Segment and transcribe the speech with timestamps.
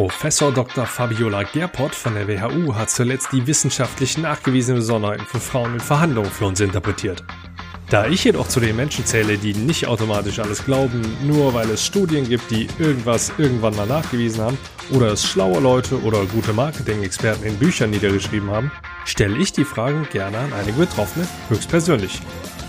[0.00, 0.86] Professor Dr.
[0.86, 6.30] Fabiola Gerpott von der WHU hat zuletzt die wissenschaftlich nachgewiesenen Besonderheiten von Frauen in Verhandlungen
[6.30, 7.22] für uns interpretiert.
[7.90, 11.84] Da ich jedoch zu den Menschen zähle, die nicht automatisch alles glauben, nur weil es
[11.84, 14.56] Studien gibt, die irgendwas irgendwann mal nachgewiesen haben,
[14.90, 18.72] oder es schlaue Leute oder gute Marketing-Experten in Büchern niedergeschrieben haben,
[19.04, 22.22] stelle ich die Fragen gerne an einige Betroffene höchstpersönlich.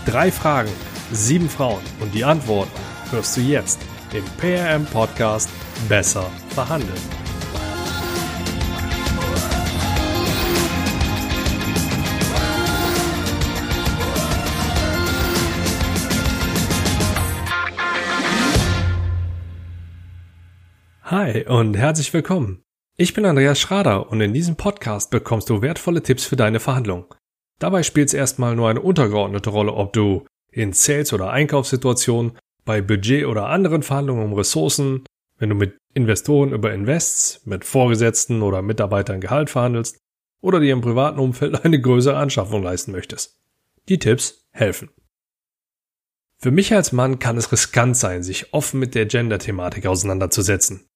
[0.04, 0.70] Drei Fragen,
[1.12, 2.78] sieben Frauen und die Antworten
[3.10, 3.80] hörst du jetzt
[4.12, 5.48] im PRM Podcast
[5.88, 7.21] Besser verhandeln.
[21.12, 22.62] Hi und herzlich willkommen.
[22.96, 27.14] Ich bin Andreas Schrader und in diesem Podcast bekommst du wertvolle Tipps für deine Verhandlung.
[27.58, 32.80] Dabei spielt es erstmal nur eine untergeordnete Rolle, ob du in Sales- oder Einkaufssituationen, bei
[32.80, 35.04] Budget oder anderen Verhandlungen um Ressourcen,
[35.36, 39.98] wenn du mit Investoren über Invests, mit Vorgesetzten oder Mitarbeitern Gehalt verhandelst
[40.40, 43.38] oder dir im privaten Umfeld eine größere Anschaffung leisten möchtest.
[43.90, 44.88] Die Tipps helfen.
[46.38, 50.88] Für mich als Mann kann es riskant sein, sich offen mit der Gender-Thematik auseinanderzusetzen.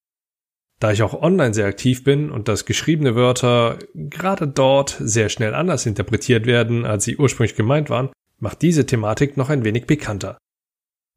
[0.79, 5.55] Da ich auch online sehr aktiv bin und dass geschriebene Wörter gerade dort sehr schnell
[5.55, 10.37] anders interpretiert werden, als sie ursprünglich gemeint waren, macht diese Thematik noch ein wenig bekannter.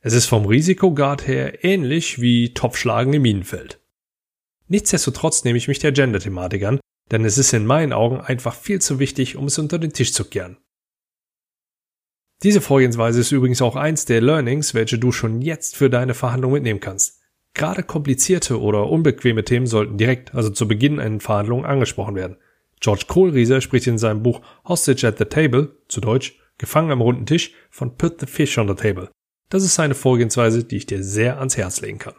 [0.02, 3.78] Es ist vom Risikograd her ähnlich wie Topfschlagen im Minenfeld.
[4.68, 8.80] Nichtsdestotrotz nehme ich mich der Gender-Thematik an, denn es ist in meinen Augen einfach viel
[8.80, 10.56] zu wichtig, um es unter den Tisch zu kehren.
[12.42, 16.52] Diese Vorgehensweise ist übrigens auch eins der Learnings, welche du schon jetzt für deine Verhandlung
[16.52, 17.19] mitnehmen kannst.
[17.54, 22.36] Gerade komplizierte oder unbequeme Themen sollten direkt, also zu Beginn einer Verhandlung, angesprochen werden.
[22.80, 27.24] George Kohlrieser spricht in seinem Buch Hostage at the Table, zu Deutsch Gefangen am runden
[27.24, 29.08] Tisch, von Put the Fish on the Table.
[29.48, 32.12] Das ist eine Vorgehensweise, die ich dir sehr ans Herz legen kann.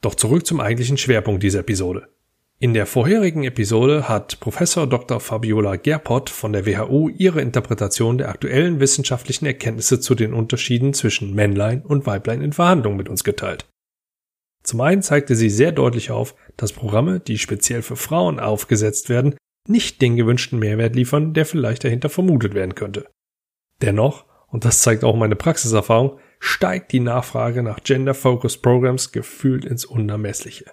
[0.00, 2.08] Doch zurück zum eigentlichen Schwerpunkt dieser Episode.
[2.58, 5.20] In der vorherigen Episode hat Professor Dr.
[5.20, 11.32] Fabiola Gerpott von der WHO ihre Interpretation der aktuellen wissenschaftlichen Erkenntnisse zu den Unterschieden zwischen
[11.32, 13.66] Männlein und Weiblein in Verhandlungen mit uns geteilt.
[14.62, 19.34] Zum einen zeigte sie sehr deutlich auf, dass Programme, die speziell für Frauen aufgesetzt werden,
[19.68, 23.08] nicht den gewünschten Mehrwert liefern, der vielleicht dahinter vermutet werden könnte.
[23.80, 29.84] Dennoch, und das zeigt auch meine Praxiserfahrung, steigt die Nachfrage nach Gender-Focused Programs gefühlt ins
[29.84, 30.66] Unermessliche.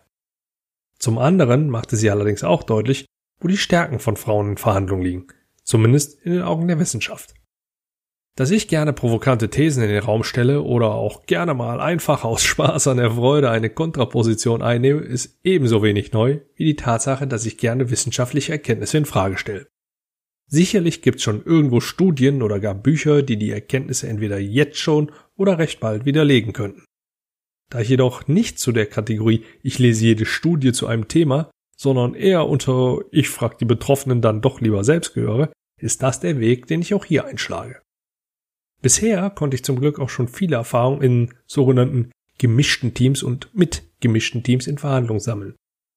[0.98, 3.06] Zum anderen machte sie allerdings auch deutlich,
[3.40, 5.28] wo die Stärken von Frauen in Verhandlungen liegen,
[5.64, 7.34] zumindest in den Augen der Wissenschaft.
[8.40, 12.42] Dass ich gerne provokante Thesen in den Raum stelle oder auch gerne mal einfach aus
[12.42, 17.46] Spaß an der Freude eine Kontraposition einnehme, ist ebenso wenig neu wie die Tatsache, dass
[17.46, 19.68] ich gerne wissenschaftliche Erkenntnisse in Frage stelle.
[20.48, 25.58] Sicherlich gibt's schon irgendwo Studien oder gar Bücher, die die Erkenntnisse entweder jetzt schon oder
[25.58, 26.86] recht bald widerlegen könnten.
[27.70, 32.14] Da ich jedoch nicht zu der Kategorie ich lese jede Studie zu einem Thema, sondern
[32.16, 36.68] eher unter ich frag die Betroffenen dann doch lieber selbst gehöre, ist das der Weg,
[36.68, 37.82] den ich auch hier einschlage.
[38.82, 43.84] Bisher konnte ich zum Glück auch schon viele Erfahrungen in sogenannten gemischten Teams und mit
[44.00, 45.56] gemischten Teams in Verhandlungen sammeln.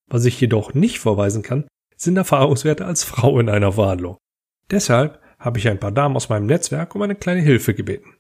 [0.09, 4.19] Was ich jedoch nicht vorweisen kann, sind Erfahrungswerte als Frau in einer Verhandlung.
[4.71, 8.17] Deshalb habe ich ein paar Damen aus meinem Netzwerk um eine kleine Hilfe gebeten.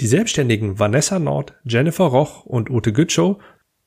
[0.00, 3.42] Die Selbstständigen Vanessa Nord, Jennifer Roch und Ute Gütschow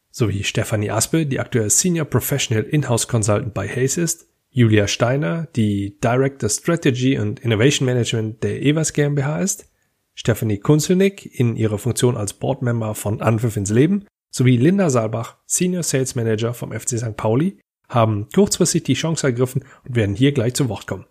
[0.10, 5.98] sowie Stephanie Aspe, die aktuell Senior Professional In-House Consultant bei Hayes ist, Julia Steiner, die
[6.04, 9.70] Director Strategy und Innovation Management der Evers GmbH ist,
[10.14, 15.84] Stephanie Kunzelnick in ihrer Funktion als Boardmember von Anpfiff ins Leben sowie Linda Saalbach, Senior
[15.84, 17.16] Sales Manager vom FC St.
[17.16, 21.06] Pauli, haben kurzfristig die Chance ergriffen und werden hier gleich zu Wort kommen.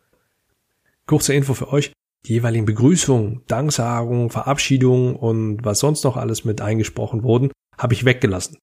[1.07, 1.93] Kurze Info für euch.
[2.27, 8.05] Die jeweiligen Begrüßungen, Danksagungen, Verabschiedungen und was sonst noch alles mit eingesprochen wurden, habe ich
[8.05, 8.59] weggelassen.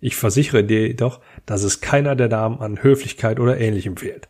[0.00, 4.28] Ich versichere dir jedoch, dass es keiner der Damen an Höflichkeit oder ähnlichem fehlt.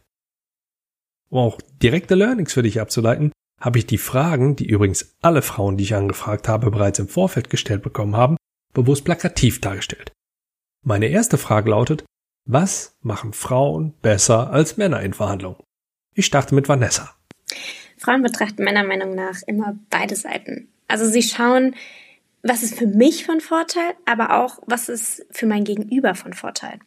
[1.28, 5.76] Um auch direkte Learnings für dich abzuleiten, habe ich die Fragen, die übrigens alle Frauen,
[5.76, 8.36] die ich angefragt habe, bereits im Vorfeld gestellt bekommen haben,
[8.72, 10.12] bewusst plakativ dargestellt.
[10.84, 12.04] Meine erste Frage lautet,
[12.46, 15.62] was machen Frauen besser als Männer in Verhandlungen?
[16.14, 17.14] Ich starte mit Vanessa.
[17.98, 20.68] Frauen betrachten meiner Meinung nach immer beide Seiten.
[20.88, 21.76] Also sie schauen,
[22.42, 26.78] was ist für mich von Vorteil, aber auch, was ist für mein Gegenüber von Vorteil.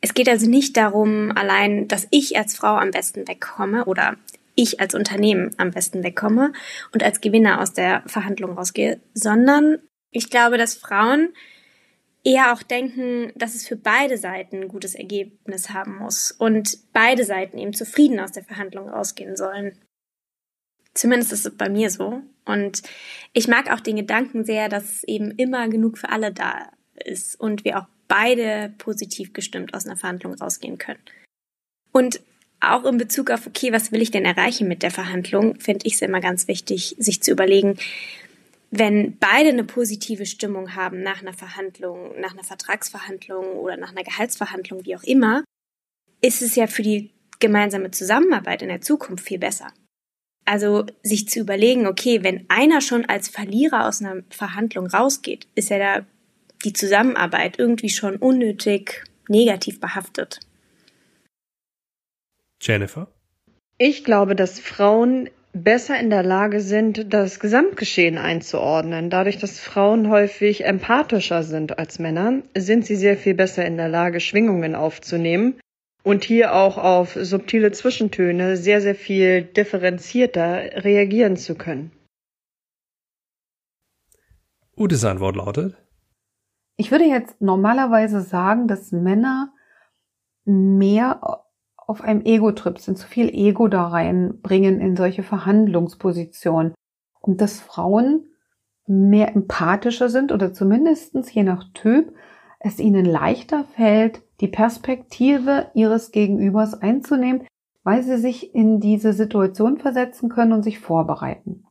[0.00, 4.16] Es geht also nicht darum, allein, dass ich als Frau am besten wegkomme oder
[4.54, 6.52] ich als Unternehmen am besten wegkomme
[6.92, 9.78] und als Gewinner aus der Verhandlung rausgehe, sondern
[10.10, 11.30] ich glaube, dass Frauen
[12.24, 17.24] eher auch denken, dass es für beide Seiten ein gutes Ergebnis haben muss und beide
[17.24, 19.78] Seiten eben zufrieden aus der Verhandlung rausgehen sollen.
[20.98, 22.22] Zumindest ist es bei mir so.
[22.44, 22.82] Und
[23.32, 27.64] ich mag auch den Gedanken sehr, dass eben immer genug für alle da ist und
[27.64, 30.98] wir auch beide positiv gestimmt aus einer Verhandlung rausgehen können.
[31.92, 32.20] Und
[32.58, 35.94] auch in Bezug auf, okay, was will ich denn erreichen mit der Verhandlung, finde ich
[35.94, 37.76] es immer ganz wichtig, sich zu überlegen,
[38.72, 44.02] wenn beide eine positive Stimmung haben nach einer Verhandlung, nach einer Vertragsverhandlung oder nach einer
[44.02, 45.44] Gehaltsverhandlung, wie auch immer,
[46.20, 49.68] ist es ja für die gemeinsame Zusammenarbeit in der Zukunft viel besser.
[50.48, 55.68] Also sich zu überlegen, okay, wenn einer schon als Verlierer aus einer Verhandlung rausgeht, ist
[55.68, 56.06] ja da
[56.64, 60.40] die Zusammenarbeit irgendwie schon unnötig negativ behaftet.
[62.62, 63.08] Jennifer?
[63.76, 69.10] Ich glaube, dass Frauen besser in der Lage sind, das Gesamtgeschehen einzuordnen.
[69.10, 73.90] Dadurch, dass Frauen häufig empathischer sind als Männer, sind sie sehr viel besser in der
[73.90, 75.60] Lage, Schwingungen aufzunehmen
[76.08, 81.92] und hier auch auf subtile Zwischentöne sehr, sehr viel differenzierter reagieren zu können.
[84.74, 85.76] Utes Antwort lautet?
[86.78, 89.52] Ich würde jetzt normalerweise sagen, dass Männer
[90.46, 91.44] mehr
[91.76, 96.72] auf einem Ego-Trip sind, zu viel Ego da reinbringen in solche Verhandlungspositionen.
[97.20, 98.30] Und dass Frauen
[98.86, 102.14] mehr empathischer sind oder zumindestens je nach Typ
[102.60, 107.46] es ihnen leichter fällt, die Perspektive ihres Gegenübers einzunehmen,
[107.82, 111.64] weil sie sich in diese Situation versetzen können und sich vorbereiten.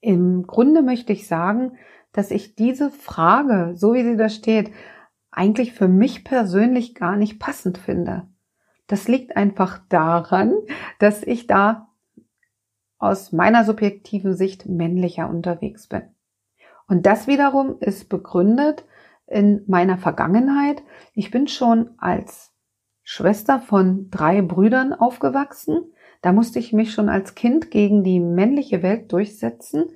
[0.00, 1.78] Im Grunde möchte ich sagen,
[2.12, 4.70] dass ich diese Frage, so wie sie da steht,
[5.30, 8.28] eigentlich für mich persönlich gar nicht passend finde.
[8.86, 10.54] Das liegt einfach daran,
[10.98, 11.88] dass ich da
[12.98, 16.02] aus meiner subjektiven Sicht männlicher unterwegs bin.
[16.88, 18.84] Und das wiederum ist begründet
[19.30, 20.82] in meiner Vergangenheit.
[21.14, 22.52] Ich bin schon als
[23.02, 25.92] Schwester von drei Brüdern aufgewachsen.
[26.20, 29.86] Da musste ich mich schon als Kind gegen die männliche Welt durchsetzen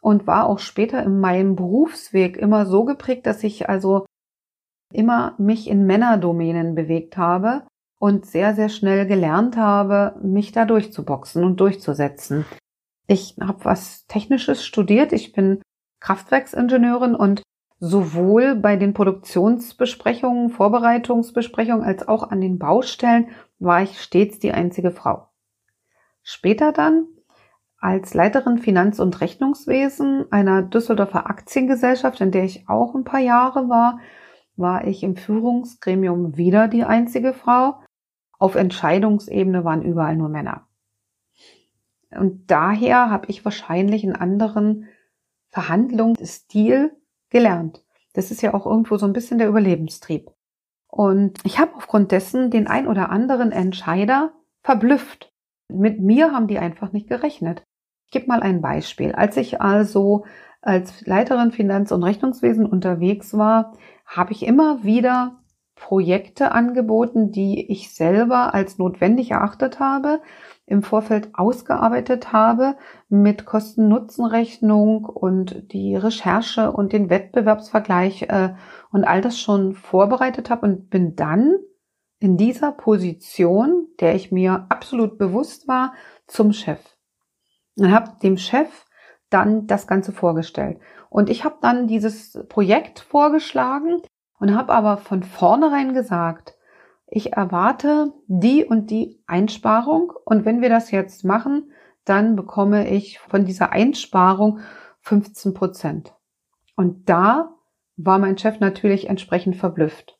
[0.00, 4.04] und war auch später in meinem Berufsweg immer so geprägt, dass ich also
[4.92, 7.64] immer mich in Männerdomänen bewegt habe
[7.98, 12.44] und sehr, sehr schnell gelernt habe, mich da durchzuboxen und durchzusetzen.
[13.06, 15.12] Ich habe was Technisches studiert.
[15.12, 15.62] Ich bin
[16.00, 17.42] Kraftwerksingenieurin und
[17.84, 24.92] sowohl bei den Produktionsbesprechungen, Vorbereitungsbesprechungen als auch an den Baustellen war ich stets die einzige
[24.92, 25.26] Frau.
[26.22, 27.08] Später dann
[27.78, 33.68] als Leiterin Finanz- und Rechnungswesen einer Düsseldorfer Aktiengesellschaft, in der ich auch ein paar Jahre
[33.68, 33.98] war,
[34.54, 37.80] war ich im Führungsgremium wieder die einzige Frau
[38.38, 40.68] auf Entscheidungsebene waren überall nur Männer.
[42.12, 44.86] Und daher habe ich wahrscheinlich einen anderen
[45.48, 46.96] Verhandlungsstil
[47.32, 47.82] gelernt.
[48.12, 50.30] Das ist ja auch irgendwo so ein bisschen der Überlebenstrieb.
[50.86, 54.32] Und ich habe aufgrund dessen den ein oder anderen Entscheider
[54.62, 55.32] verblüfft.
[55.68, 57.64] Mit mir haben die einfach nicht gerechnet.
[58.06, 59.12] Ich gebe mal ein Beispiel.
[59.12, 60.24] Als ich also
[60.60, 63.72] als Leiterin Finanz- und Rechnungswesen unterwegs war,
[64.06, 65.41] habe ich immer wieder
[65.82, 70.20] Projekte angeboten, die ich selber als notwendig erachtet habe,
[70.64, 72.76] im Vorfeld ausgearbeitet habe
[73.08, 78.54] mit Kosten-Nutzen-Rechnung und die Recherche und den Wettbewerbsvergleich äh,
[78.92, 81.56] und all das schon vorbereitet habe und bin dann
[82.20, 85.94] in dieser Position, der ich mir absolut bewusst war,
[86.28, 86.78] zum Chef.
[87.76, 88.86] Und habe dem Chef
[89.30, 90.78] dann das Ganze vorgestellt.
[91.10, 94.00] Und ich habe dann dieses Projekt vorgeschlagen
[94.42, 96.56] und habe aber von vornherein gesagt,
[97.06, 101.70] ich erwarte die und die Einsparung und wenn wir das jetzt machen,
[102.04, 104.58] dann bekomme ich von dieser Einsparung
[105.02, 106.12] 15 Prozent.
[106.74, 107.54] Und da
[107.96, 110.18] war mein Chef natürlich entsprechend verblüfft.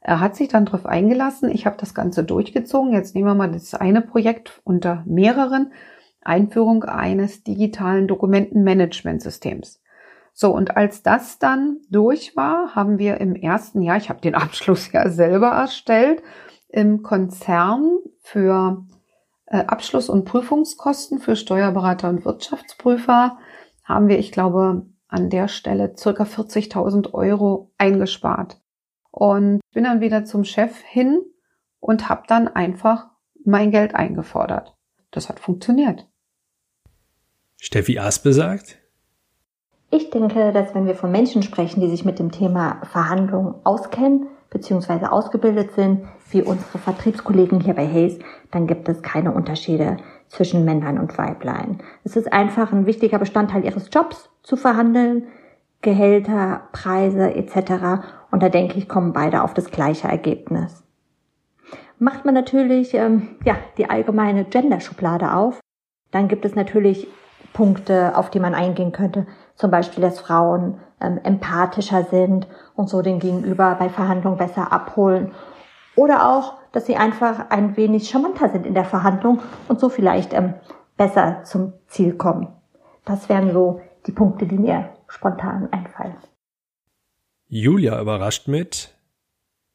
[0.00, 2.92] Er hat sich dann darauf eingelassen, ich habe das Ganze durchgezogen.
[2.92, 5.72] Jetzt nehmen wir mal das eine Projekt unter mehreren.
[6.22, 9.79] Einführung eines digitalen Dokumentenmanagementsystems.
[10.40, 14.34] So, und als das dann durch war, haben wir im ersten Jahr, ich habe den
[14.46, 16.22] Abschluss ja selber erstellt,
[16.68, 18.86] im Konzern für
[19.44, 23.36] äh, Abschluss- und Prüfungskosten für Steuerberater und Wirtschaftsprüfer
[23.84, 28.62] haben wir, ich glaube, an der Stelle circa 40.000 Euro eingespart.
[29.10, 31.20] Und bin dann wieder zum Chef hin
[31.80, 33.10] und habe dann einfach
[33.44, 34.74] mein Geld eingefordert.
[35.10, 36.08] Das hat funktioniert.
[37.58, 38.79] Steffi Aspe sagt,
[39.90, 44.28] ich denke, dass wenn wir von Menschen sprechen, die sich mit dem Thema Verhandlungen auskennen
[44.50, 45.06] bzw.
[45.06, 48.18] ausgebildet sind, wie unsere Vertriebskollegen hier bei Hayes,
[48.50, 49.96] dann gibt es keine Unterschiede
[50.28, 51.78] zwischen Männlein und Weiblein.
[52.04, 55.26] Es ist einfach ein wichtiger Bestandteil ihres Jobs zu verhandeln,
[55.82, 58.04] Gehälter, Preise etc.
[58.30, 60.84] Und da denke ich, kommen beide auf das gleiche Ergebnis.
[61.98, 65.60] Macht man natürlich ähm, ja die allgemeine Gender-Schublade auf,
[66.10, 67.08] dann gibt es natürlich
[67.52, 69.26] Punkte, auf die man eingehen könnte.
[69.60, 75.34] Zum Beispiel, dass Frauen ähm, empathischer sind und so den Gegenüber bei Verhandlungen besser abholen.
[75.96, 80.32] Oder auch, dass sie einfach ein wenig charmanter sind in der Verhandlung und so vielleicht
[80.32, 80.54] ähm,
[80.96, 82.48] besser zum Ziel kommen.
[83.04, 86.16] Das wären so die Punkte, die mir spontan einfallen.
[87.48, 88.94] Julia überrascht mit.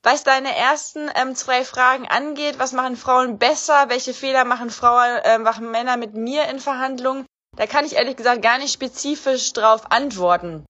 [0.01, 5.20] Was deine ersten ähm, zwei Fragen angeht, was machen Frauen besser, welche Fehler machen Frauen,
[5.24, 9.53] äh, machen Männer mit mir in Verhandlungen, da kann ich ehrlich gesagt gar nicht spezifisch
[9.53, 10.65] drauf antworten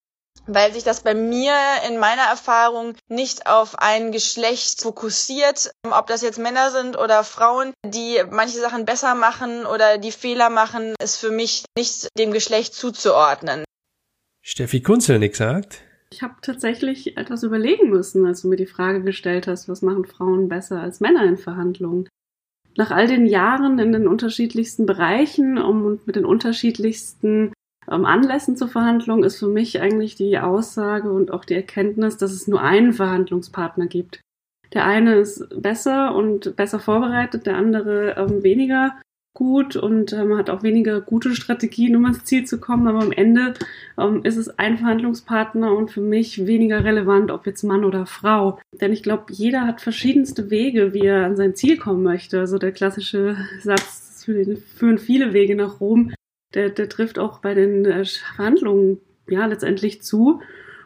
[0.47, 1.53] weil sich das bei mir
[1.89, 7.73] in meiner Erfahrung nicht auf ein Geschlecht fokussiert, ob das jetzt Männer sind oder Frauen,
[7.85, 12.73] die manche Sachen besser machen oder die Fehler machen, ist für mich nicht dem Geschlecht
[12.73, 13.63] zuzuordnen.
[14.41, 19.47] Steffi Kunzelnick sagt, ich habe tatsächlich etwas überlegen müssen, als du mir die Frage gestellt
[19.47, 22.07] hast, was machen Frauen besser als Männer in Verhandlungen.
[22.77, 27.53] Nach all den Jahren in den unterschiedlichsten Bereichen und mit den unterschiedlichsten
[27.89, 32.31] ähm, Anlässen zur Verhandlung ist für mich eigentlich die Aussage und auch die Erkenntnis, dass
[32.31, 34.21] es nur einen Verhandlungspartner gibt.
[34.73, 38.99] Der eine ist besser und besser vorbereitet, der andere ähm, weniger
[39.35, 42.87] gut und ähm, hat auch weniger gute Strategien, um ans Ziel zu kommen.
[42.87, 43.53] Aber am Ende
[43.99, 48.59] ähm, ist es ein Verhandlungspartner und für mich weniger relevant, ob jetzt Mann oder Frau.
[48.81, 52.39] Denn ich glaube, jeder hat verschiedenste Wege, wie er an sein Ziel kommen möchte.
[52.39, 56.11] Also der klassische Satz, führen viele Wege nach Rom,
[56.55, 60.41] der, der trifft auch bei den äh, Verhandlungen ja letztendlich zu.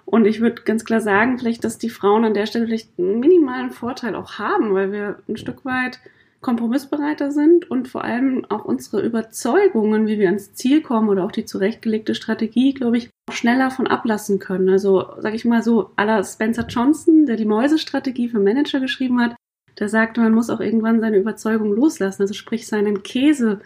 [0.05, 3.19] Und ich würde ganz klar sagen, vielleicht, dass die Frauen an der Stelle vielleicht einen
[3.19, 5.99] minimalen Vorteil auch haben, weil wir ein Stück weit
[6.41, 11.31] kompromissbereiter sind und vor allem auch unsere Überzeugungen, wie wir ans Ziel kommen oder auch
[11.31, 14.69] die zurechtgelegte Strategie, glaube ich, schneller von ablassen können.
[14.69, 19.35] Also, sage ich mal so, aller Spencer Johnson, der die Mäusestrategie für Manager geschrieben hat,
[19.79, 23.61] der sagte, man muss auch irgendwann seine Überzeugung loslassen, also sprich seinen Käse,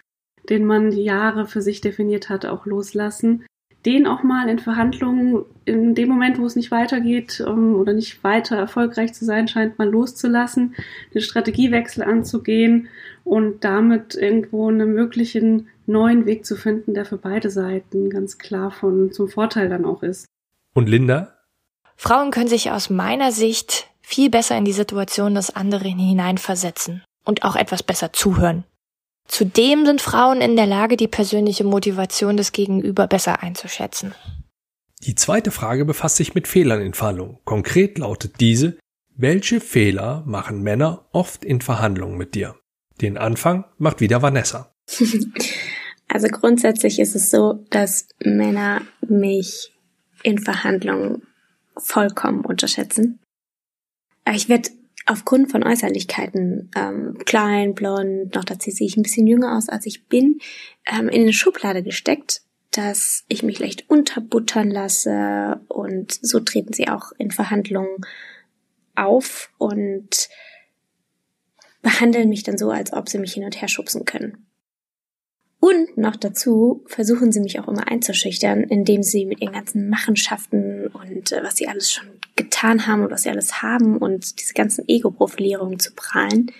[0.49, 3.45] den man die Jahre für sich definiert hat, auch loslassen
[3.85, 8.23] den auch mal in Verhandlungen in dem Moment, wo es nicht weitergeht um, oder nicht
[8.23, 10.75] weiter erfolgreich zu sein scheint, mal loszulassen,
[11.13, 12.87] den Strategiewechsel anzugehen
[13.23, 18.71] und damit irgendwo einen möglichen neuen Weg zu finden, der für beide Seiten ganz klar
[18.71, 20.25] von zum Vorteil dann auch ist.
[20.73, 21.33] Und Linda?
[21.95, 27.43] Frauen können sich aus meiner Sicht viel besser in die Situation des anderen hineinversetzen und
[27.43, 28.63] auch etwas besser zuhören.
[29.27, 34.13] Zudem sind Frauen in der Lage, die persönliche Motivation des Gegenüber besser einzuschätzen.
[35.03, 37.39] Die zweite Frage befasst sich mit Fehlern in Verhandlungen.
[37.43, 38.77] Konkret lautet diese,
[39.15, 42.55] welche Fehler machen Männer oft in Verhandlungen mit dir?
[43.01, 44.73] Den Anfang macht wieder Vanessa.
[46.09, 49.73] Also grundsätzlich ist es so, dass Männer mich
[50.21, 51.23] in Verhandlungen
[51.75, 53.19] vollkommen unterschätzen.
[54.31, 54.69] Ich werde
[55.05, 59.85] aufgrund von Äußerlichkeiten, ähm, klein, blond, noch dazu sehe ich ein bisschen jünger aus, als
[59.85, 60.39] ich bin,
[60.85, 62.41] ähm, in eine Schublade gesteckt,
[62.71, 67.97] dass ich mich leicht unterbuttern lasse und so treten sie auch in Verhandlungen
[68.95, 70.29] auf und
[71.81, 74.47] behandeln mich dann so, als ob sie mich hin und her schubsen können.
[75.63, 80.87] Und noch dazu versuchen sie mich auch immer einzuschüchtern, indem sie mit ihren ganzen Machenschaften
[80.87, 82.05] und äh, was sie alles schon
[82.35, 86.51] getan haben und was sie alles haben und diese ganzen Ego-Profilierungen zu prahlen,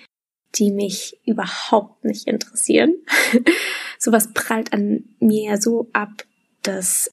[0.56, 2.96] die mich überhaupt nicht interessieren.
[4.00, 6.24] Sowas prallt an mir ja so ab,
[6.62, 7.12] dass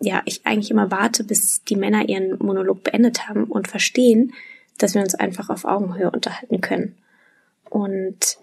[0.00, 4.34] ja, ich eigentlich immer warte, bis die Männer ihren Monolog beendet haben und verstehen,
[4.78, 6.96] dass wir uns einfach auf Augenhöhe unterhalten können.
[7.70, 8.38] Und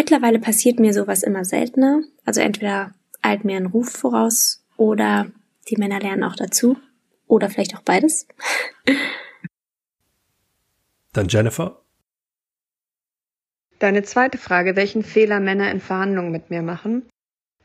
[0.00, 2.00] Mittlerweile passiert mir sowas immer seltener.
[2.24, 5.30] Also entweder eilt mir ein Ruf voraus oder
[5.68, 6.78] die Männer lernen auch dazu.
[7.26, 8.26] Oder vielleicht auch beides.
[11.12, 11.82] Dann Jennifer.
[13.78, 17.06] Deine zweite Frage, welchen Fehler Männer in Verhandlungen mit mir machen,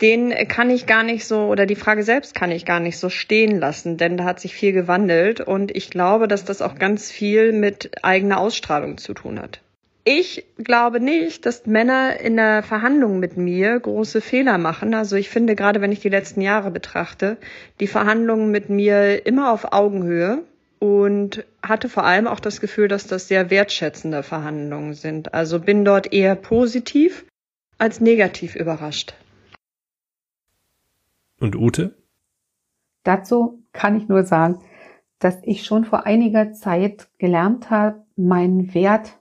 [0.02, 3.10] den kann ich gar nicht so, oder die Frage selbst kann ich gar nicht so
[3.10, 7.10] stehen lassen, denn da hat sich viel gewandelt und ich glaube, dass das auch ganz
[7.10, 9.62] viel mit eigener Ausstrahlung zu tun hat.
[10.08, 14.94] Ich glaube nicht, dass Männer in der Verhandlung mit mir große Fehler machen.
[14.94, 17.38] Also ich finde, gerade wenn ich die letzten Jahre betrachte,
[17.80, 20.44] die Verhandlungen mit mir immer auf Augenhöhe
[20.78, 25.34] und hatte vor allem auch das Gefühl, dass das sehr wertschätzende Verhandlungen sind.
[25.34, 27.26] Also bin dort eher positiv
[27.80, 29.16] als negativ überrascht.
[31.40, 31.96] Und Ute?
[33.04, 34.60] Dazu kann ich nur sagen,
[35.18, 39.18] dass ich schon vor einiger Zeit gelernt habe, meinen Wert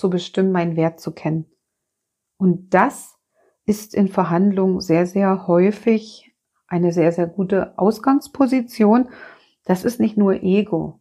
[0.00, 1.44] zu bestimmen, meinen Wert zu kennen.
[2.38, 3.18] Und das
[3.66, 6.34] ist in Verhandlungen sehr, sehr häufig
[6.66, 9.10] eine sehr, sehr gute Ausgangsposition.
[9.64, 11.00] Das ist nicht nur Ego,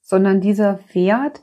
[0.00, 1.42] sondern dieser Wert,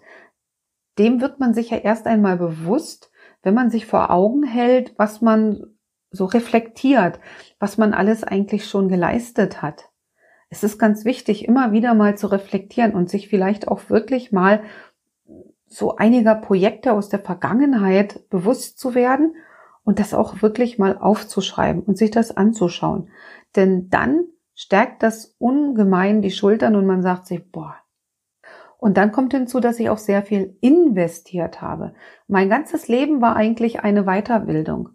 [0.97, 3.09] dem wird man sich ja erst einmal bewusst,
[3.41, 5.77] wenn man sich vor Augen hält, was man
[6.09, 7.19] so reflektiert,
[7.59, 9.89] was man alles eigentlich schon geleistet hat.
[10.49, 14.61] es ist ganz wichtig, immer wieder mal zu reflektieren und sich vielleicht auch wirklich mal
[15.67, 19.35] so einiger Projekte aus der Vergangenheit bewusst zu werden
[19.83, 23.09] und das auch wirklich mal aufzuschreiben und sich das anzuschauen.
[23.55, 27.75] Denn dann stärkt das ungemein die Schultern und man sagt sich, boah.
[28.79, 31.93] Und dann kommt hinzu, dass ich auch sehr viel investiert habe.
[32.27, 34.89] Mein ganzes Leben war eigentlich eine Weiterbildung.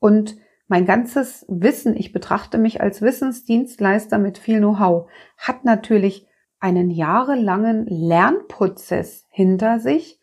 [0.00, 6.26] Und mein ganzes Wissen, ich betrachte mich als Wissensdienstleister mit viel Know-how, hat natürlich
[6.60, 10.17] einen jahrelangen Lernprozess hinter sich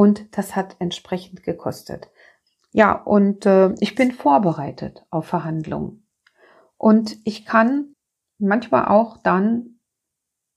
[0.00, 2.08] und das hat entsprechend gekostet.
[2.72, 6.08] Ja, und äh, ich bin vorbereitet auf Verhandlungen.
[6.78, 7.94] Und ich kann
[8.38, 9.78] manchmal auch dann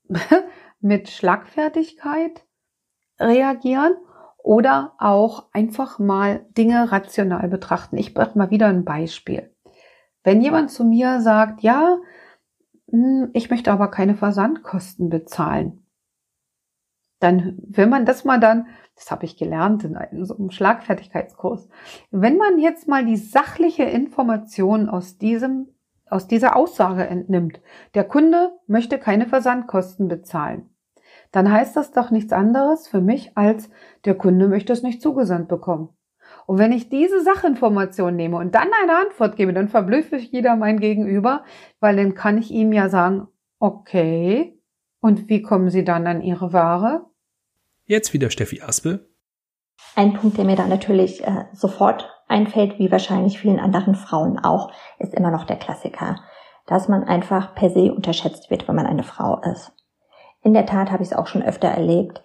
[0.79, 2.45] mit Schlagfertigkeit
[3.19, 3.97] reagieren
[4.37, 7.97] oder auch einfach mal Dinge rational betrachten.
[7.97, 9.53] Ich brauche mal wieder ein Beispiel.
[10.23, 11.97] Wenn jemand zu mir sagt, ja,
[12.89, 15.82] hm, ich möchte aber keine Versandkosten bezahlen,
[17.23, 21.67] dann, wenn man das mal dann, das habe ich gelernt in einem, Schlagfertigkeitskurs,
[22.11, 25.69] wenn man jetzt mal die sachliche Information aus diesem,
[26.09, 27.61] aus dieser Aussage entnimmt,
[27.95, 30.69] der Kunde möchte keine Versandkosten bezahlen,
[31.31, 33.69] dann heißt das doch nichts anderes für mich als
[34.05, 35.89] der Kunde möchte es nicht zugesandt bekommen.
[36.45, 40.55] Und wenn ich diese Sachinformation nehme und dann eine Antwort gebe, dann verblüffe ich jeder
[40.55, 41.43] mein Gegenüber,
[41.79, 43.27] weil dann kann ich ihm ja sagen,
[43.59, 44.59] okay,
[44.99, 47.05] und wie kommen Sie dann an Ihre Ware?
[47.93, 49.07] Jetzt wieder Steffi Aspel.
[49.95, 54.71] Ein Punkt, der mir da natürlich äh, sofort einfällt, wie wahrscheinlich vielen anderen Frauen auch,
[54.97, 56.19] ist immer noch der Klassiker,
[56.65, 59.73] dass man einfach per se unterschätzt wird, wenn man eine Frau ist.
[60.41, 62.23] In der Tat habe ich es auch schon öfter erlebt,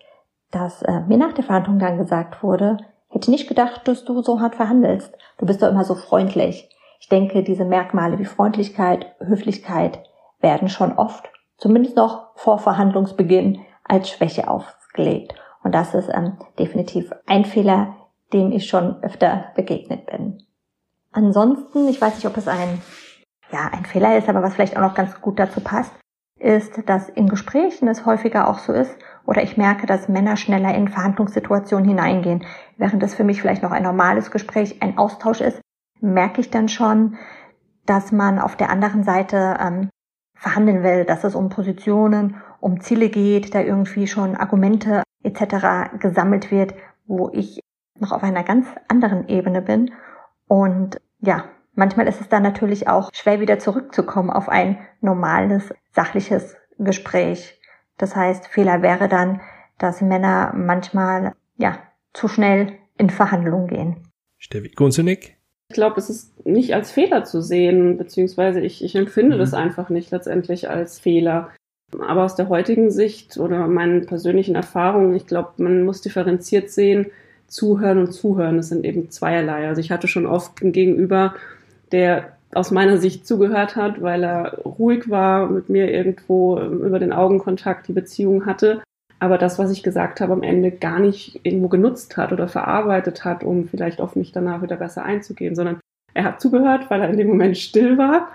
[0.53, 2.79] dass äh, mir nach der Verhandlung dann gesagt wurde,
[3.11, 5.13] hätte nicht gedacht, dass du so hart verhandelst.
[5.37, 6.67] Du bist doch immer so freundlich.
[6.99, 10.03] Ich denke, diese Merkmale wie Freundlichkeit, Höflichkeit
[10.41, 15.35] werden schon oft, zumindest noch vor Verhandlungsbeginn, als Schwäche aufgelegt.
[15.63, 17.97] Und das ist ähm, definitiv ein Fehler,
[18.33, 20.43] dem ich schon öfter begegnet bin.
[21.13, 22.81] Ansonsten, ich weiß nicht, ob es ein,
[23.51, 25.93] ja, ein Fehler ist, aber was vielleicht auch noch ganz gut dazu passt,
[26.39, 30.75] ist, dass in Gesprächen es häufiger auch so ist, oder ich merke, dass Männer schneller
[30.75, 32.45] in Verhandlungssituationen hineingehen.
[32.77, 35.61] Während es für mich vielleicht noch ein normales Gespräch, ein Austausch ist,
[36.01, 37.17] merke ich dann schon,
[37.85, 39.91] dass man auf der anderen Seite ähm,
[40.35, 45.99] verhandeln will, dass es um Positionen, um Ziele geht, da irgendwie schon Argumente etc.
[45.99, 46.75] gesammelt wird,
[47.07, 47.61] wo ich
[47.99, 49.93] noch auf einer ganz anderen Ebene bin.
[50.47, 51.45] Und ja,
[51.79, 57.61] Manchmal ist es dann natürlich auch schwer wieder zurückzukommen auf ein normales, sachliches Gespräch.
[57.99, 59.41] Das heißt, Fehler wäre dann,
[59.79, 61.79] dass Männer manchmal, ja,
[62.13, 64.09] zu schnell in Verhandlungen gehen.
[64.39, 65.37] Steffi Gunzenig?
[65.69, 69.41] Ich glaube, es ist nicht als Fehler zu sehen, beziehungsweise ich, ich empfinde mhm.
[69.41, 71.53] das einfach nicht letztendlich als Fehler.
[71.97, 77.07] Aber aus der heutigen Sicht oder meinen persönlichen Erfahrungen, ich glaube, man muss differenziert sehen,
[77.47, 79.69] zuhören und zuhören, das sind eben zweierlei.
[79.69, 81.35] Also ich hatte schon oft ein Gegenüber,
[81.93, 87.13] der aus meiner Sicht zugehört hat, weil er ruhig war, mit mir irgendwo über den
[87.13, 88.83] Augenkontakt die Beziehung hatte,
[89.21, 93.25] aber das, was ich gesagt habe, am Ende gar nicht irgendwo genutzt hat oder verarbeitet
[93.25, 95.81] hat, um vielleicht auf mich danach wieder besser einzugehen, sondern
[96.15, 98.29] er hat zugehört, weil er in dem Moment still war,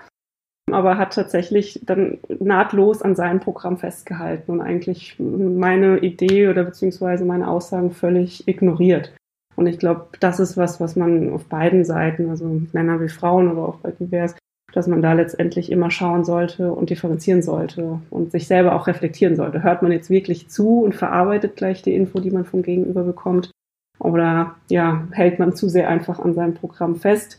[0.70, 7.24] aber hat tatsächlich dann nahtlos an seinem Programm festgehalten und eigentlich meine Idee oder beziehungsweise
[7.24, 9.12] meine Aussagen völlig ignoriert.
[9.56, 13.48] Und ich glaube, das ist was, was man auf beiden Seiten, also Männer wie Frauen,
[13.48, 14.34] aber auch bei divers,
[14.72, 19.36] dass man da letztendlich immer schauen sollte und differenzieren sollte und sich selber auch reflektieren
[19.36, 19.62] sollte.
[19.62, 23.52] Hört man jetzt wirklich zu und verarbeitet gleich die Info, die man vom Gegenüber bekommt?
[24.00, 27.38] Oder ja, hält man zu sehr einfach an seinem Programm fest?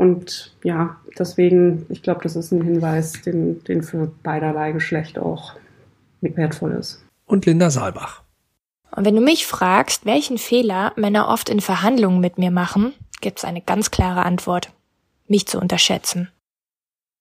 [0.00, 5.56] Und ja, deswegen, ich glaube, das ist ein Hinweis, den, den für beiderlei Geschlecht auch
[6.22, 7.04] wertvoll ist.
[7.26, 8.22] Und Linda Saalbach.
[8.96, 13.44] Und wenn du mich fragst, welchen Fehler Männer oft in Verhandlungen mit mir machen, gibt's
[13.44, 14.72] eine ganz klare Antwort.
[15.28, 16.30] Mich zu unterschätzen.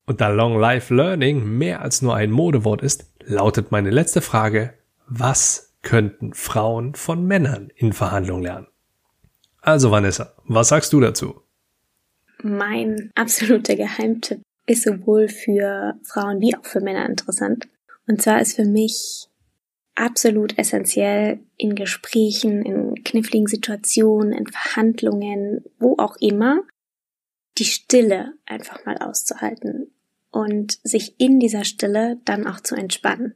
[0.06, 4.74] Und da Long Life Learning mehr als nur ein Modewort ist, lautet meine letzte Frage,
[5.06, 8.68] was könnten Frauen von Männern in Verhandlungen lernen?
[9.60, 11.42] Also Vanessa, was sagst du dazu?
[12.42, 17.68] Mein absoluter Geheimtipp ist sowohl für Frauen wie auch für Männer interessant.
[18.08, 19.28] Und zwar ist für mich
[19.96, 26.64] absolut essentiell in Gesprächen, in kniffligen Situationen, in Verhandlungen, wo auch immer,
[27.58, 29.92] die Stille einfach mal auszuhalten
[30.32, 33.36] und sich in dieser Stille dann auch zu entspannen.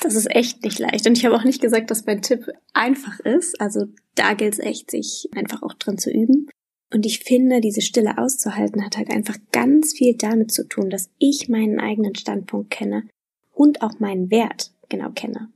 [0.00, 1.06] Das ist echt nicht leicht.
[1.06, 3.60] Und ich habe auch nicht gesagt, dass mein Tipp einfach ist.
[3.60, 6.48] Also da gilt es echt, sich einfach auch drin zu üben.
[6.92, 11.10] Und ich finde, diese Stille auszuhalten hat halt einfach ganz viel damit zu tun, dass
[11.18, 13.08] ich meinen eigenen Standpunkt kenne
[13.52, 15.52] und auch meinen Wert genau kenne.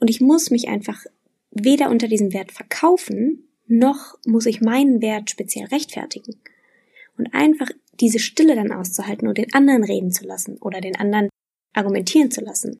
[0.00, 1.04] Und ich muss mich einfach
[1.50, 6.36] weder unter diesem Wert verkaufen, noch muss ich meinen Wert speziell rechtfertigen.
[7.16, 11.30] Und einfach diese Stille dann auszuhalten und den anderen reden zu lassen oder den anderen
[11.72, 12.78] argumentieren zu lassen.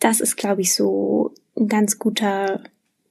[0.00, 2.62] Das ist, glaube ich, so ein ganz guter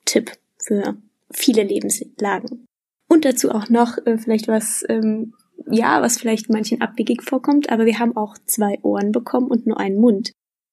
[0.06, 0.96] Tipp für
[1.32, 2.66] viele Lebenslagen.
[3.14, 5.36] Und dazu auch noch äh, vielleicht was, ähm,
[5.70, 9.80] ja, was vielleicht manchen abwegig vorkommt, aber wir haben auch zwei Ohren bekommen und nur
[9.80, 10.32] einen Mund,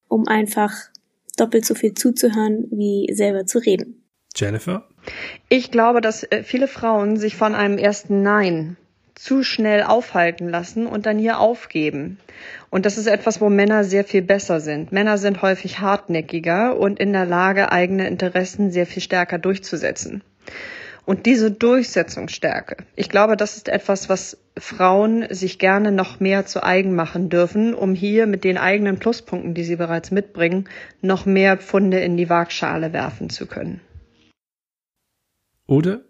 [0.09, 0.73] um einfach
[1.37, 4.07] doppelt so viel zuzuhören, wie selber zu reden.
[4.35, 4.89] Jennifer?
[5.51, 8.79] Ich glaube, dass äh, viele Frauen sich von einem ersten Nein
[9.15, 12.17] zu schnell aufhalten lassen und dann hier aufgeben.
[12.71, 14.93] Und das ist etwas, wo Männer sehr viel besser sind.
[14.93, 20.23] Männer sind häufig hartnäckiger und in der Lage, eigene Interessen sehr viel stärker durchzusetzen.
[21.11, 26.63] Und diese Durchsetzungsstärke, ich glaube, das ist etwas, was Frauen sich gerne noch mehr zu
[26.63, 30.69] eigen machen dürfen, um hier mit den eigenen Pluspunkten, die sie bereits mitbringen,
[31.03, 33.81] noch mehr Pfunde in die Waagschale werfen zu können.
[35.67, 36.03] Oder?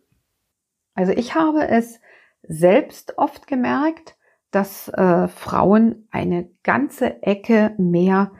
[0.92, 1.98] Also ich habe es
[2.42, 4.18] selbst oft gemerkt,
[4.50, 8.32] dass äh, Frauen eine ganze Ecke mehr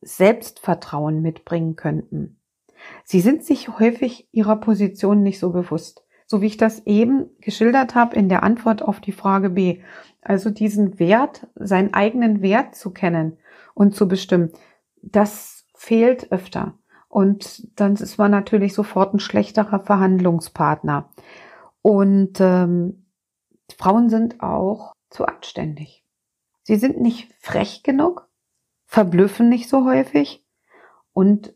[0.00, 2.38] Selbstvertrauen mitbringen könnten.
[3.02, 7.94] Sie sind sich häufig ihrer Position nicht so bewusst, so wie ich das eben geschildert
[7.94, 9.80] habe in der Antwort auf die Frage B.
[10.22, 13.36] Also diesen Wert, seinen eigenen Wert zu kennen
[13.74, 14.52] und zu bestimmen,
[15.02, 16.74] das fehlt öfter.
[17.08, 21.10] Und dann ist man natürlich sofort ein schlechterer Verhandlungspartner.
[21.82, 23.06] Und ähm,
[23.76, 26.04] Frauen sind auch zu anständig.
[26.62, 28.28] Sie sind nicht frech genug,
[28.86, 30.44] verblüffen nicht so häufig
[31.12, 31.54] und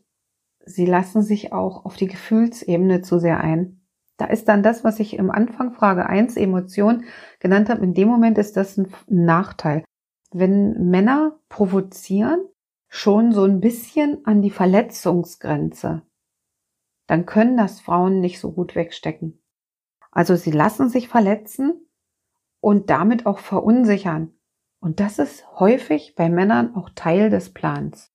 [0.65, 3.78] sie lassen sich auch auf die Gefühlsebene zu sehr ein.
[4.19, 7.05] Da ist dann das, was ich im Anfang Frage 1 Emotion
[7.39, 9.85] genannt habe, in dem Moment ist das ein Nachteil.
[10.31, 12.41] Wenn Männer provozieren,
[12.89, 16.01] schon so ein bisschen an die Verletzungsgrenze,
[17.07, 19.41] dann können das Frauen nicht so gut wegstecken.
[20.11, 21.87] Also sie lassen sich verletzen
[22.59, 24.33] und damit auch verunsichern.
[24.81, 28.11] Und das ist häufig bei Männern auch Teil des Plans.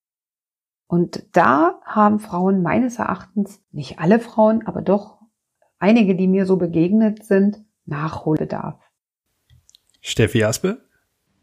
[0.87, 5.24] Und da haben Frauen meines Erachtens, nicht alle Frauen, aber doch
[5.85, 8.81] einige, die mir so begegnet sind, Nachholbedarf.
[10.01, 10.79] Steffi Aspe?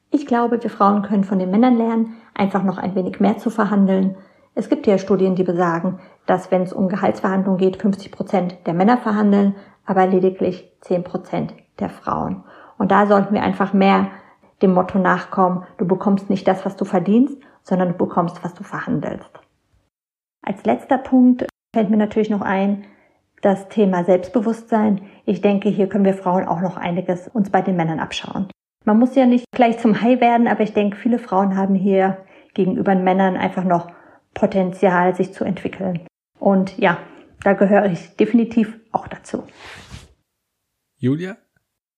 [0.10, 3.52] Ich glaube, wir Frauen können von den Männern lernen, einfach noch ein wenig mehr zu
[3.52, 4.18] verhandeln.
[4.56, 8.74] Es gibt ja Studien, die besagen, dass wenn es um Gehaltsverhandlungen geht, 50 Prozent der
[8.74, 12.44] Männer verhandeln, aber lediglich 10 Prozent der Frauen.
[12.80, 14.10] Und da sollten wir einfach mehr
[14.64, 18.64] dem Motto nachkommen, du bekommst nicht das, was du verdienst, sondern du bekommst, was du
[18.64, 19.30] verhandelst.
[20.42, 22.86] Als letzter Punkt fällt mir natürlich noch ein,
[23.42, 25.10] das Thema Selbstbewusstsein.
[25.26, 28.50] Ich denke, hier können wir Frauen auch noch einiges uns bei den Männern abschauen.
[28.86, 32.26] Man muss ja nicht gleich zum Hai werden, aber ich denke, viele Frauen haben hier
[32.54, 33.92] gegenüber den Männern einfach noch
[34.34, 36.06] Potenzial, sich zu entwickeln.
[36.40, 36.98] Und ja,
[37.44, 39.44] da gehöre ich definitiv auch dazu.
[40.98, 41.38] Julia?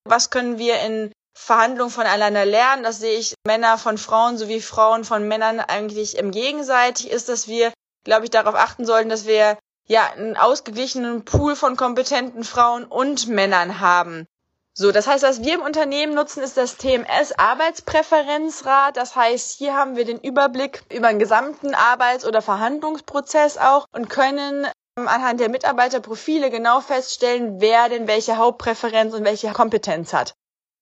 [0.06, 2.84] Was können wir in Verhandlungen voneinander lernen?
[2.84, 7.48] Das sehe ich Männer von Frauen sowie Frauen von Männern eigentlich im Gegenseitig ist, dass
[7.48, 7.72] wir,
[8.04, 13.28] glaube ich, darauf achten sollten, dass wir ja einen ausgeglichenen Pool von kompetenten Frauen und
[13.28, 14.28] Männern haben.
[14.76, 18.98] So, das heißt, was wir im Unternehmen nutzen, ist das TMS Arbeitspräferenzrat.
[18.98, 24.10] Das heißt, hier haben wir den Überblick über den gesamten Arbeits- oder Verhandlungsprozess auch und
[24.10, 24.66] können
[24.98, 30.34] ähm, anhand der Mitarbeiterprofile genau feststellen, wer denn welche Hauptpräferenz und welche Kompetenz hat.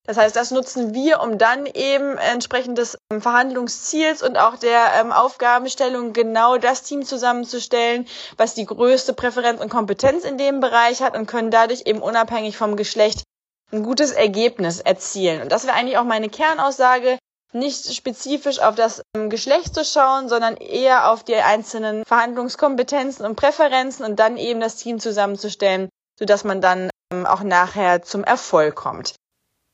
[0.08, 4.94] Das heißt, das nutzen wir, um dann eben entsprechend des ähm, Verhandlungsziels und auch der
[5.00, 11.02] ähm, Aufgabenstellung genau das Team zusammenzustellen, was die größte Präferenz und Kompetenz in dem Bereich
[11.02, 13.24] hat und können dadurch eben unabhängig vom Geschlecht
[13.72, 15.42] ein gutes Ergebnis erzielen.
[15.42, 17.20] Und das wäre eigentlich auch meine Kernaussage,
[17.54, 23.36] nicht spezifisch auf das ähm, Geschlecht zu schauen, sondern eher auf die einzelnen Verhandlungskompetenzen und
[23.36, 28.76] Präferenzen und dann eben das Team zusammenzustellen, sodass man dann ähm, auch nachher zum Erfolg
[28.76, 29.16] kommt.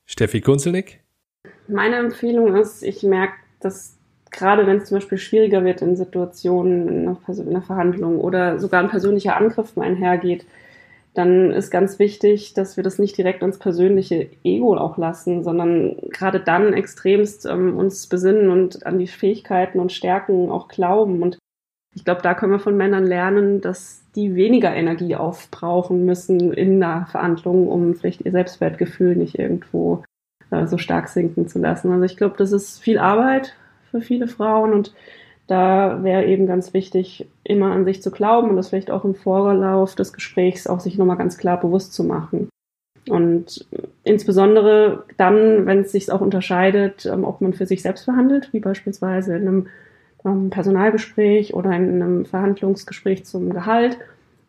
[0.07, 1.01] Steffi Kunzelnick?
[1.67, 3.97] Meine Empfehlung ist, ich merke, dass
[4.31, 7.17] gerade wenn es zum Beispiel schwieriger wird in Situationen in
[7.47, 10.45] einer Verhandlung oder sogar ein persönlicher Angriff einhergeht,
[11.13, 15.97] dann ist ganz wichtig, dass wir das nicht direkt ins persönliche Ego auch lassen, sondern
[16.09, 21.23] gerade dann extremst ähm, uns besinnen und an die Fähigkeiten und Stärken auch glauben.
[21.23, 21.39] Und
[21.97, 26.79] ich glaube, da können wir von Männern lernen, dass die weniger Energie aufbrauchen müssen in
[26.79, 30.03] der Verhandlung, um vielleicht ihr Selbstwertgefühl nicht irgendwo
[30.51, 31.91] äh, so stark sinken zu lassen.
[31.91, 33.55] Also ich glaube, das ist viel Arbeit
[33.89, 34.93] für viele Frauen und
[35.47, 39.15] da wäre eben ganz wichtig, immer an sich zu glauben und das vielleicht auch im
[39.15, 42.47] Vorlauf des Gesprächs auch sich nochmal ganz klar bewusst zu machen.
[43.09, 43.65] Und
[44.03, 48.59] insbesondere dann, wenn es sich auch unterscheidet, ähm, ob man für sich selbst verhandelt, wie
[48.59, 49.67] beispielsweise in einem
[50.27, 53.97] ähm, Personalgespräch oder in einem Verhandlungsgespräch zum Gehalt.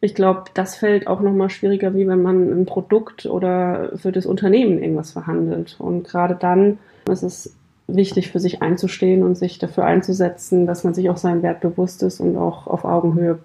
[0.01, 4.27] Ich glaube, das fällt auch nochmal schwieriger, wie wenn man ein Produkt oder für das
[4.27, 5.77] Unternehmen irgendwas verhandelt.
[5.79, 6.79] Und gerade dann
[7.11, 7.57] ist es
[7.88, 12.03] wichtig für sich einzustehen und sich dafür einzusetzen, dass man sich auch seinem Wert bewusst
[12.03, 13.38] ist und auch auf Augenhöhe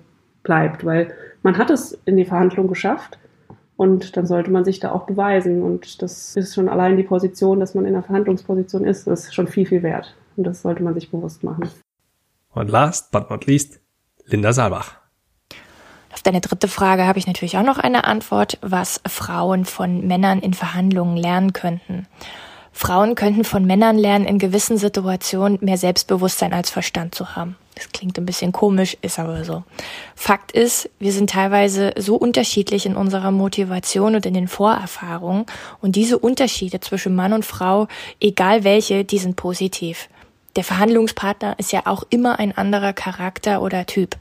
[0.44, 3.18] bleibt, weil man hat es in die Verhandlung geschafft
[3.78, 7.62] und dann sollte man sich da auch beweisen und das ist schon allein die Position,
[7.62, 10.94] dass man in der Verhandlungsposition ist, ist schon viel, viel wert und das sollte man
[10.94, 11.70] sich bewusst machen.
[12.54, 13.80] Und last but not least,
[14.26, 14.96] Linda Saalbach.
[16.14, 20.40] Auf deine dritte Frage habe ich natürlich auch noch eine Antwort, was Frauen von Männern
[20.40, 22.08] in Verhandlungen lernen könnten.
[22.72, 27.56] Frauen könnten von Männern lernen, in gewissen Situationen mehr Selbstbewusstsein als Verstand zu haben.
[27.76, 29.64] Das klingt ein bisschen komisch, ist aber so.
[30.16, 35.46] Fakt ist, wir sind teilweise so unterschiedlich in unserer Motivation und in den Vorerfahrungen
[35.82, 37.88] und diese Unterschiede zwischen Mann und Frau,
[38.20, 40.10] egal welche, die sind positiv.
[40.56, 44.18] Der Verhandlungspartner ist ja auch immer ein anderer Charakter oder Typ.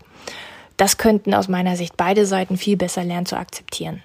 [0.77, 4.03] Das könnten aus meiner Sicht beide Seiten viel besser lernen zu akzeptieren.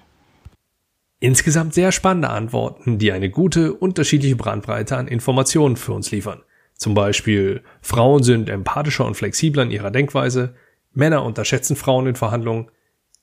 [1.20, 6.42] Insgesamt sehr spannende Antworten, die eine gute, unterschiedliche Brandbreite an Informationen für uns liefern.
[6.74, 10.54] Zum Beispiel, Frauen sind empathischer und flexibler in ihrer Denkweise,
[10.92, 12.70] Männer unterschätzen Frauen in Verhandlungen,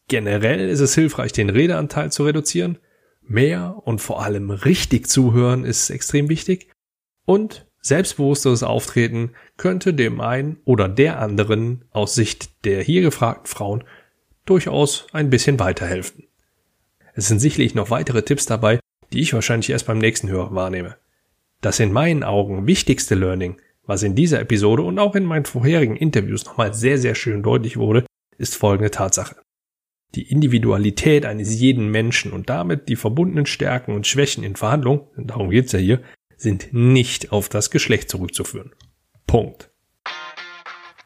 [0.10, 2.80] generell ist es hilfreich, den Redeanteil zu reduzieren,
[3.22, 6.70] mehr und vor allem richtig zuhören ist extrem wichtig
[7.26, 13.84] und selbstbewussteres Auftreten könnte dem einen oder der anderen aus Sicht der hier gefragten Frauen
[14.46, 16.24] durchaus ein bisschen weiterhelfen.
[17.14, 18.80] Es sind sicherlich noch weitere Tipps dabei,
[19.14, 20.96] die ich wahrscheinlich erst beim nächsten Hörer wahrnehme.
[21.62, 25.96] Das in meinen Augen wichtigste Learning, was in dieser Episode und auch in meinen vorherigen
[25.96, 28.06] Interviews nochmal sehr, sehr schön deutlich wurde,
[28.40, 29.36] ist folgende Tatsache.
[30.16, 35.52] Die Individualität eines jeden Menschen und damit die verbundenen Stärken und Schwächen in Verhandlungen, darum
[35.52, 36.02] geht's ja hier,
[36.46, 38.72] sind nicht auf das Geschlecht zurückzuführen.
[39.26, 39.72] Punkt.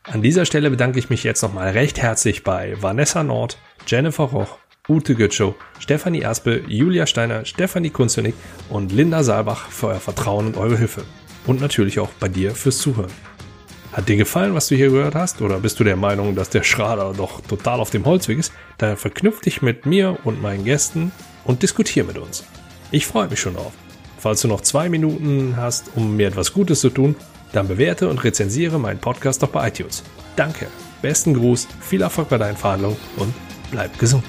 [0.03, 4.57] An dieser Stelle bedanke ich mich jetzt nochmal recht herzlich bei Vanessa Nord, Jennifer Roch,
[4.89, 8.33] Ute Götzow, Stefanie Erspel, Julia Steiner, Stefanie Kunzenig
[8.69, 11.05] und Linda Saalbach für euer Vertrauen und eure Hilfe.
[11.47, 13.13] Und natürlich auch bei dir fürs Zuhören.
[13.93, 15.41] Hat dir gefallen, was du hier gehört hast?
[15.41, 18.51] Oder bist du der Meinung, dass der Schrader doch total auf dem Holzweg ist?
[18.77, 21.13] Dann verknüpf dich mit mir und meinen Gästen
[21.45, 22.43] und diskutier mit uns.
[22.91, 23.71] Ich freue mich schon drauf.
[24.19, 27.15] Falls du noch zwei Minuten hast, um mir etwas Gutes zu tun,
[27.53, 30.03] dann bewerte und rezensiere meinen Podcast doch bei iTunes.
[30.35, 30.67] Danke,
[31.01, 33.33] besten Gruß, viel Erfolg bei deinen Verhandlungen und
[33.71, 34.25] bleib gesund.